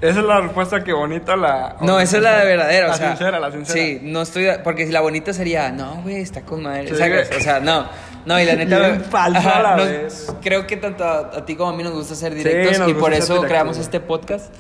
[0.00, 1.76] Esa es la respuesta que bonita la...
[1.80, 3.08] No, esa es la de verdadera, La o sea.
[3.10, 3.78] sincera, la sincera.
[3.78, 4.48] Sí, no estoy.
[4.62, 6.90] porque si la bonita sería, no, güey, está con madre.
[6.90, 7.20] Güey.
[7.22, 7.86] O sea, no.
[8.26, 8.78] No, y la neta.
[8.80, 10.34] Bien falso a la vez.
[10.42, 12.92] Creo que tanto a, a ti como a mí nos gusta ser directos nos y
[12.92, 13.84] gusta por ser eso directos, creamos güey.
[13.84, 14.54] este podcast.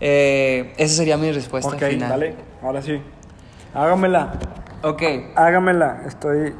[0.00, 2.08] Eh, esa sería mi respuesta Ok, final.
[2.10, 3.00] dale, ahora sí.
[3.74, 4.32] Hágamela,
[4.82, 5.02] Ok.
[5.34, 6.54] hágamela, estoy...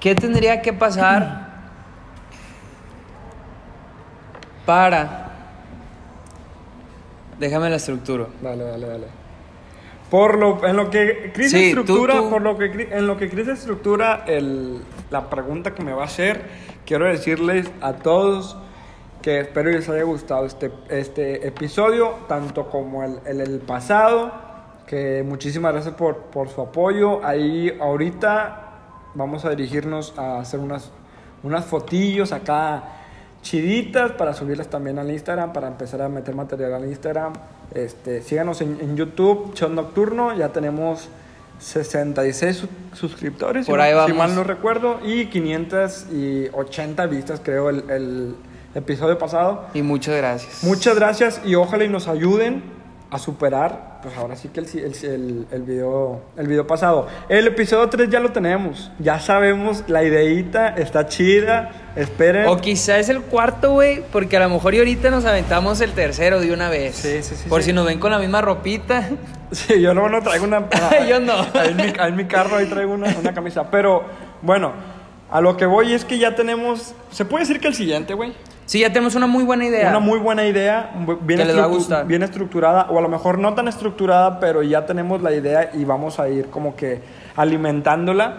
[0.00, 1.46] ¿Qué tendría que pasar
[4.66, 5.25] para.
[7.38, 8.26] Déjame la estructura.
[8.42, 9.06] Dale, dale, dale.
[10.10, 13.28] Por lo, en lo que Sí, tú- estructura, tú- por lo que en lo que
[13.28, 16.42] Cris estructura el, la pregunta que me va a hacer,
[16.86, 18.56] quiero decirles a todos
[19.20, 24.30] que espero les haya gustado este, este episodio, tanto como el, el, el pasado,
[24.86, 27.24] que muchísimas gracias por, por su apoyo.
[27.24, 28.62] Ahí ahorita
[29.14, 30.92] vamos a dirigirnos a hacer unas,
[31.42, 32.95] unas fotillos acá
[33.46, 37.32] chiditas para subirlas también al Instagram, para empezar a meter material al Instagram.
[37.72, 41.08] Este, síganos en, en YouTube, Shot Nocturno, ya tenemos
[41.60, 44.16] 66 su- suscriptores, Por si, ahí si vamos.
[44.16, 48.34] mal no recuerdo, y 580 vistas creo el, el
[48.74, 49.66] episodio pasado.
[49.74, 50.64] Y muchas gracias.
[50.64, 52.62] Muchas gracias y ojalá y nos ayuden
[53.10, 57.06] a superar, pues ahora sí que el, el, el, video, el video pasado.
[57.28, 62.46] El episodio 3 ya lo tenemos, ya sabemos, la ideita está chida, esperen.
[62.48, 65.92] O quizá es el cuarto, güey, porque a lo mejor y ahorita nos aventamos el
[65.92, 66.96] tercero de una vez.
[66.96, 67.70] Sí, sí, sí, Por sí.
[67.70, 69.08] si nos ven con la misma ropita.
[69.52, 70.68] Sí, yo no, no traigo una...
[71.08, 71.34] Yo no.
[71.54, 74.02] Ahí en mi, ahí en mi carro ahí traigo una, una camisa, pero
[74.42, 74.72] bueno,
[75.30, 78.32] a lo que voy es que ya tenemos, se puede decir que el siguiente, güey.
[78.66, 79.88] Sí, ya tenemos una muy buena idea.
[79.90, 80.90] Una muy buena idea,
[81.22, 82.06] bien, Que les va a estructu- gustar.
[82.06, 85.84] bien estructurada, o a lo mejor no tan estructurada, pero ya tenemos la idea y
[85.84, 87.00] vamos a ir como que
[87.36, 88.34] alimentándola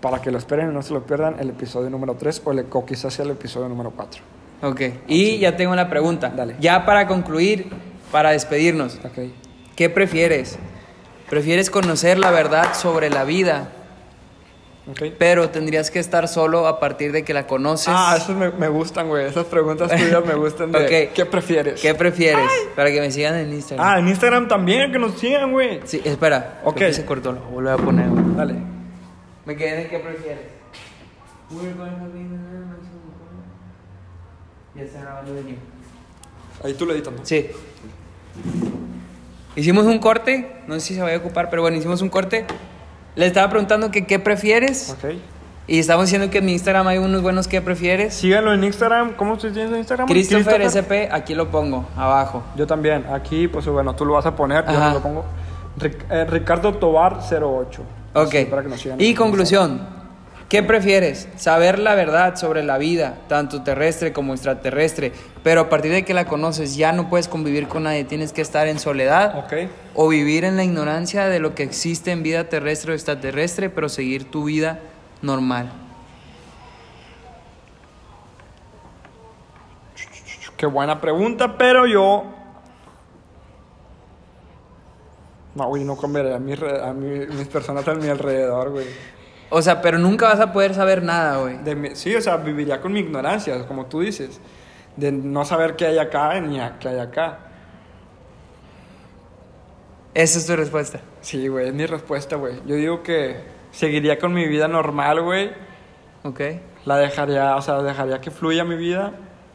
[0.00, 2.66] para que lo esperen y no se lo pierdan el episodio número 3 o, el,
[2.70, 4.22] o quizás sea el episodio número 4.
[4.62, 4.80] Ok.
[5.06, 6.32] Y ya tengo la pregunta.
[6.34, 6.56] Dale.
[6.60, 7.68] Ya para concluir,
[8.10, 8.98] para despedirnos.
[9.04, 9.28] Ok.
[9.76, 10.58] ¿Qué prefieres?
[11.28, 13.68] ¿Prefieres conocer la verdad sobre la vida,
[14.90, 15.02] Ok.
[15.18, 17.88] pero tendrías que estar solo a partir de que la conoces?
[17.90, 19.26] Ah, esos me, me gustan, güey.
[19.26, 21.12] Esas preguntas tuyas me gustan de Ok.
[21.14, 21.80] ¿qué prefieres?
[21.80, 22.50] ¿Qué prefieres?
[22.74, 23.86] Para que me sigan en Instagram.
[23.86, 25.80] Ah, en Instagram también, que nos sigan, güey.
[25.84, 26.60] Sí, espera.
[26.64, 26.76] Ok.
[26.76, 28.08] creo que se cortó, lo vuelvo a poner.
[28.08, 28.24] güey.
[28.34, 28.54] Dale.
[29.44, 30.40] Me quedé en qué prefieres.
[34.74, 35.56] Ya está grabando de.
[36.64, 37.20] Ahí tú lo editas, ¿no?
[37.24, 37.48] Sí.
[39.56, 42.46] Hicimos un corte, no sé si se va a ocupar, pero bueno, hicimos un corte.
[43.18, 45.14] Le estaba preguntando que qué prefieres Ok.
[45.66, 48.14] y estamos diciendo que en mi Instagram hay unos buenos qué prefieres.
[48.14, 49.14] Síganlo en Instagram.
[49.14, 50.06] ¿Cómo estoy tienes en Instagram?
[50.08, 52.44] Christopher SP, aquí lo pongo, abajo.
[52.54, 53.04] Yo también.
[53.12, 54.64] Aquí, pues bueno, tú lo vas a poner.
[54.64, 54.94] Yo Ajá.
[54.94, 55.24] lo pongo.
[55.80, 57.82] Ric- eh, Ricardo Tobar 08.
[58.14, 58.26] Ok.
[58.34, 59.00] Así, para que nos sigan.
[59.00, 59.97] Y conclusión.
[60.48, 61.28] ¿Qué prefieres?
[61.36, 66.14] Saber la verdad sobre la vida, tanto terrestre como extraterrestre, pero a partir de que
[66.14, 69.34] la conoces ya no puedes convivir con nadie, tienes que estar en soledad
[69.94, 73.90] o vivir en la ignorancia de lo que existe en vida terrestre o extraterrestre, pero
[73.90, 74.80] seguir tu vida
[75.20, 75.70] normal.
[80.56, 82.24] Qué buena pregunta, pero yo.
[85.54, 88.86] No, güey, no cambiaré a, mi, a mi- mis personas a mi alrededor, güey.
[89.50, 91.58] O sea, pero nunca vas a poder saber nada, güey.
[91.94, 94.40] Sí, o sea, viviría con mi ignorancia, como tú dices.
[94.96, 97.38] De no saber qué hay acá ni a- qué hay acá.
[100.14, 101.00] Esa es tu respuesta.
[101.20, 102.54] Sí, güey, es mi respuesta, güey.
[102.66, 103.36] Yo digo que
[103.70, 105.50] seguiría con mi vida normal, güey.
[106.24, 106.40] ¿Ok?
[106.84, 109.12] La dejaría, o sea, dejaría que fluya mi vida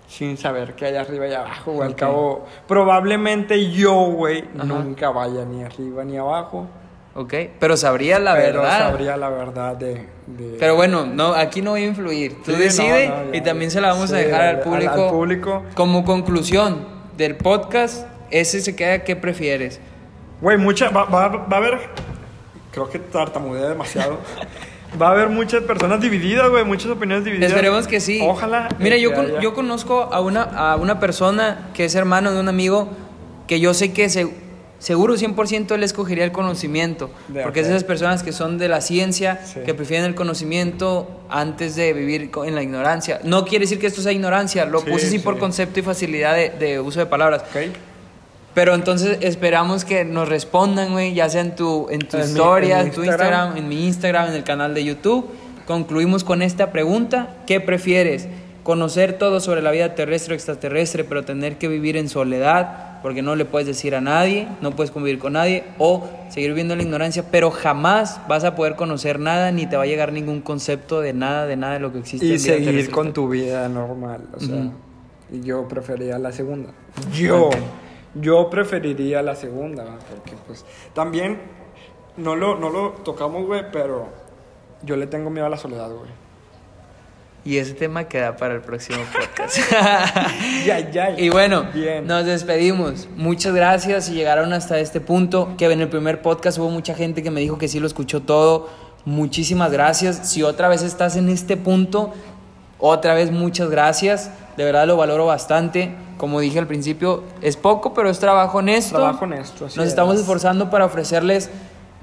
[0.07, 1.87] sin saber qué hay arriba y abajo, güey.
[1.87, 1.99] Al Ok.
[1.99, 6.67] cabo, probablemente yo, güey, nunca vaya ni arriba ni abajo.
[7.15, 7.33] ¿Ok?
[7.59, 8.79] Pero sabría la pero verdad.
[8.89, 10.07] sabría la verdad de...
[10.25, 12.41] de- Pero bueno, no, aquí no voy a influir.
[12.43, 14.61] Tú Sí, decides no, no, y también se la vamos a sí, dejar al al-
[14.61, 15.03] público.
[15.05, 15.63] al público.
[15.75, 19.79] Como conclusión del podcast, ese se queda ¿qué prefieres?
[20.41, 21.79] Güey, mucha, va, va, va a haber,
[22.71, 24.17] creo que tartamudeé demasiado.
[25.01, 27.51] va a haber muchas personas divididas, güey, muchas opiniones divididas.
[27.51, 28.19] Esperemos que sí.
[28.23, 28.69] Ojalá.
[28.79, 32.49] Mira, yo, con- yo conozco a una, a una persona que es hermano de un
[32.49, 32.89] amigo
[33.47, 34.41] que yo sé que se-
[34.83, 37.09] seguro 100% él escogería el conocimiento.
[37.29, 39.61] De porque es esas personas que son de la ciencia, Sí.
[39.65, 43.21] que prefieren el conocimiento antes de vivir en la ignorancia.
[43.23, 45.39] No quiere decir que esto sea ignorancia, lo Sí, puse así por sí.
[45.39, 47.43] concepto y facilidad de, de uso de palabras.
[47.43, 47.71] Ok.
[48.53, 52.81] Pero entonces esperamos que nos respondan, güey, ya sea en tu, en tu En historia,
[52.81, 53.47] en tu Instagram.
[53.47, 55.25] Instagram, en mi Instagram, en el canal de YouTube.
[55.65, 57.29] Concluimos con esta pregunta.
[57.47, 58.27] ¿Qué prefieres?
[58.63, 63.21] ¿Conocer todo sobre la vida terrestre o extraterrestre, pero tener que vivir en soledad porque
[63.21, 65.65] no le puedes decir a nadie, no puedes convivir con nadie?
[65.77, 69.75] ¿O seguir viviendo en la ignorancia, pero jamás vas a poder conocer nada ni te
[69.75, 72.89] va a llegar ningún concepto de nada, de nada de lo que existe Y seguir
[72.89, 74.55] con tu vida normal, o sea.
[74.55, 74.71] Ujú.
[75.31, 76.71] Y yo preferiría la segunda.
[77.13, 77.49] Yo.
[78.15, 81.39] Yo preferiría la segunda, porque pues también
[82.15, 84.07] no lo, no lo tocamos, güey, pero
[84.83, 86.22] yo le tengo miedo a la soledad, güey.
[87.45, 89.57] Y ese tema queda para el próximo podcast.
[90.65, 91.19] Ya, ya.
[91.19, 92.07] Y bueno, Bien.
[92.07, 93.07] nos despedimos.
[93.17, 95.53] Muchas gracias si llegaron hasta este punto.
[95.57, 98.21] Que en el primer podcast hubo mucha gente que me dijo que sí lo escuchó
[98.21, 98.69] todo.
[99.03, 100.29] Muchísimas gracias.
[100.29, 102.13] Si otra vez estás en este punto,
[102.79, 104.31] otra vez muchas gracias.
[104.55, 105.93] De verdad lo valoro bastante.
[106.17, 108.95] Como dije al principio, es poco, pero es trabajo honesto.
[108.95, 109.89] Trabajo honesto, así Nos es.
[109.91, 111.49] estamos esforzando para ofrecerles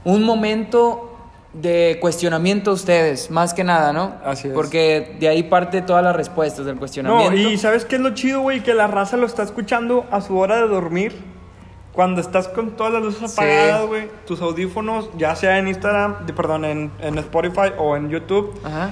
[0.04, 1.09] un momento
[1.52, 4.14] de cuestionamiento a ustedes, más que nada, ¿no?
[4.24, 4.54] Así es.
[4.54, 7.32] Porque de ahí parte todas las respuestas del cuestionamiento.
[7.32, 8.60] No, y ¿sabes qué es lo chido, güey?
[8.62, 11.16] Que la raza lo está escuchando a su hora de dormir.
[11.92, 16.32] Cuando estás con todas las luces apagadas, güey, tus audífonos, ya sea en Instagram, de-
[16.32, 18.56] perdón, en, en Spotify o en YouTube.
[18.64, 18.90] Ajá.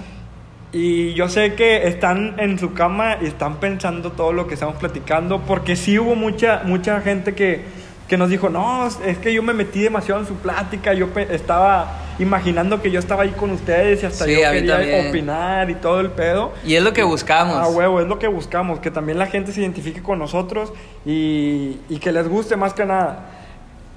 [0.72, 4.76] Y yo sé que están en su cama y están pensando todo lo que estamos
[4.76, 7.62] platicando, porque sí hubo mucha, mucha gente que,
[8.08, 12.00] que nos dijo, no, es que yo me metí demasiado en su plática, yo estaba
[12.18, 15.08] imaginando que yo estaba ahí con ustedes y hasta Sí, yo quería también.
[15.08, 16.52] opinar y todo el pedo.
[16.64, 17.56] Y es lo que buscamos.
[17.56, 20.72] Ah, huevo, es lo que buscamos, que también la gente se identifique con nosotros
[21.06, 23.26] y, y que les guste más que nada.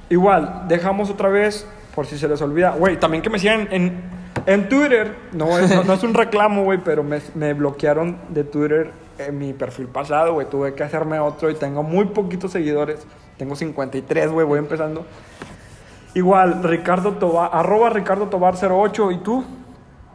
[0.09, 4.01] Igual, dejamos otra vez, por si se les olvida, güey, también que me sigan en,
[4.45, 5.15] en Twitter.
[5.31, 9.37] No es, no, no es un reclamo, güey, pero me, me bloquearon de Twitter en
[9.37, 10.47] mi perfil pasado, güey.
[10.49, 12.99] Tuve que hacerme otro y tengo muy poquitos seguidores.
[13.37, 15.05] Tengo 53, güey, voy empezando.
[16.13, 19.43] Igual, Ricardo Tobar, arroba Ricardo Tobar 08, ¿y tú?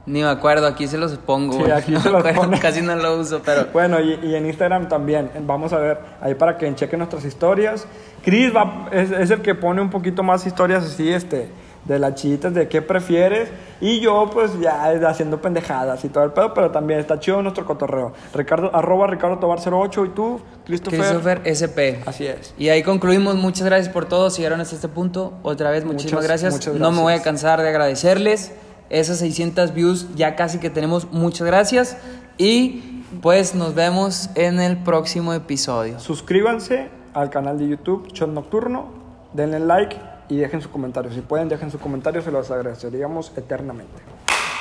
[0.06, 1.64] Ni me acuerdo, aquí se los pongo.
[1.64, 2.60] Sí, aquí No se los acuerdo, pone.
[2.60, 3.66] Casi no lo uso, pero.
[3.72, 5.30] Bueno, y, y en Instagram también.
[5.40, 7.88] Vamos a ver ahí para que chequen nuestras historias.
[8.22, 11.50] Chris va, es, es el que pone un poquito más historias así, este,
[11.86, 13.48] de las chiditas de qué prefieres.
[13.80, 17.64] Y yo, pues, ya haciendo pendejadas y todo el pedo, pero también está chido nuestro
[17.64, 18.12] cotorreo.
[18.34, 21.00] Ricardo, arroba Ricardo Tobar 08 y tú, Christopher.
[21.00, 22.02] Christopher SP.
[22.06, 22.54] Así es.
[22.58, 23.36] Y ahí concluimos.
[23.36, 24.30] Muchas gracias por todo.
[24.30, 26.52] Si llegaron hasta este punto, otra vez, muchísimas Muchas- gracias.
[26.54, 27.24] muchas No me voy a gracias.
[27.24, 28.52] cansar de agradecerles.
[28.88, 31.10] Esas 600 views ya casi que tenemos.
[31.12, 31.96] Muchas gracias.
[32.38, 35.98] Y pues nos vemos en el próximo episodio.
[36.00, 38.86] Suscríbanse al canal de YouTube Shot Nocturno,
[39.32, 39.96] denle like
[40.28, 41.14] y dejen sus comentarios.
[41.14, 44.02] Si pueden, dejen sus comentarios, se los agradeceríamos eternamente.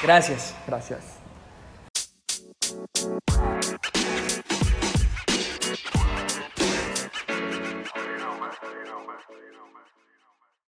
[0.04, 0.56] Gracias.
[0.68, 1.00] Gracias.